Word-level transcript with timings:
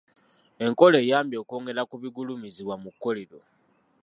Enkola 0.65 0.97
eyambye 1.03 1.37
okwongera 1.43 1.81
ku 1.89 1.95
bigulumizibwa 2.01 2.75
mu 2.83 2.89
kkolero. 2.93 3.39